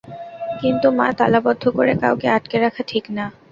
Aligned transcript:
কিন্তু 0.61 0.87
মা 0.97 1.07
তালাবন্ধ 1.17 1.63
করে 1.77 1.93
কাউকে 2.01 2.27
আটকে 2.35 2.57
রাখা 2.59 2.81
ঠিক 2.91 3.05
না। 3.17 3.25